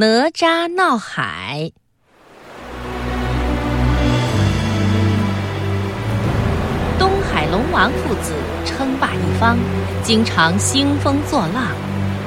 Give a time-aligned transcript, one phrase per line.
[0.00, 1.72] 哪吒闹海。
[6.96, 8.32] 东海龙王父子
[8.64, 9.58] 称霸一方，
[10.04, 11.64] 经常兴风作浪，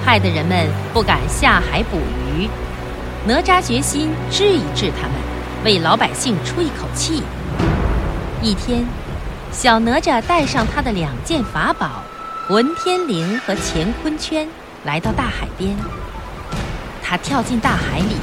[0.04, 1.96] 害得人们不敢下海捕
[2.36, 2.50] 鱼。
[3.26, 5.14] 哪吒决心治一治他们，
[5.64, 7.24] 为老百姓出一口气。
[8.42, 8.84] 一天，
[9.50, 12.04] 小哪吒带上他的两件法宝——
[12.50, 14.46] 混天绫和乾坤圈，
[14.84, 15.74] 来到大海边。
[17.12, 18.16] 他跳进大海里，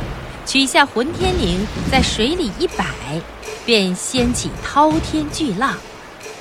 [0.47, 1.59] 取下混天绫，
[1.93, 2.87] 在水里一摆，
[3.67, 5.75] 便掀起滔天巨浪，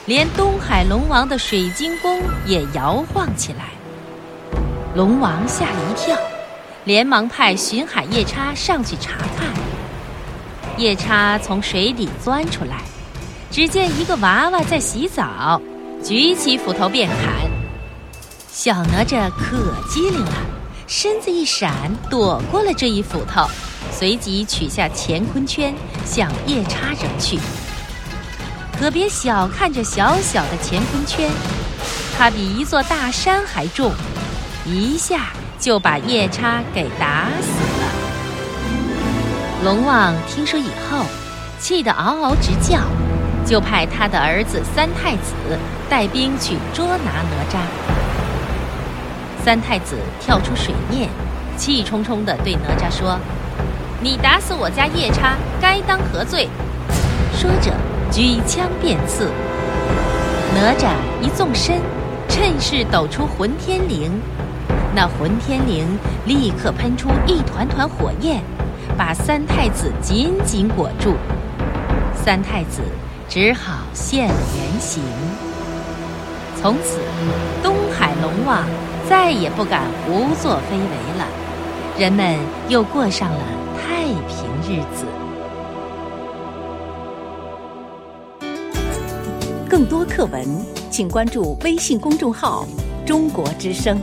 [0.05, 3.65] 连东海龙王的水晶宫也摇晃起来。
[4.95, 6.17] 龙王吓了一跳，
[6.85, 9.45] 连忙派巡海夜叉上去查看。
[10.77, 12.77] 夜叉从水里钻出来，
[13.51, 15.61] 只见一个娃娃在洗澡，
[16.01, 17.51] 举起斧头便砍。
[18.49, 20.56] 小哪吒可机灵了。
[20.87, 23.45] 身子一闪，躲过了这一斧头，
[23.91, 27.37] 随即取下乾坤圈向夜叉扔去。
[28.79, 31.29] 可别小看这小小的乾坤圈，
[32.17, 33.91] 它比一座大山还重，
[34.65, 37.49] 一下就把夜叉给打死
[37.81, 37.91] 了。
[39.65, 41.03] 龙王听说以后，
[41.59, 42.79] 气得嗷嗷直叫，
[43.45, 45.33] 就派他的儿子三太子
[45.89, 47.59] 带兵去捉拿哪吒。
[49.47, 51.09] 三太子跳出水面，
[51.55, 53.17] 气冲冲地对哪吒说
[54.03, 56.49] ：“你打死我家夜叉，该当何罪？”
[57.33, 57.71] 说着，
[58.11, 59.31] 举枪便刺。
[60.53, 60.89] 哪吒
[61.21, 61.79] 一纵身，
[62.27, 64.09] 趁势抖出混天绫，
[64.93, 65.85] 那混天绫
[66.25, 68.43] 立刻喷出一团团火焰，
[68.97, 71.15] 把三太子紧紧裹住。
[72.13, 72.81] 三太子
[73.29, 75.01] 只好现了原形。
[76.61, 76.99] 从此，
[77.63, 78.61] 东海龙王。
[79.09, 81.25] 再也不敢胡作非为了，
[81.97, 83.39] 人们又过上了
[83.79, 85.05] 太平日子。
[89.69, 90.45] 更多课文，
[90.91, 92.65] 请关注微信公众号
[93.07, 93.97] “中国之声”。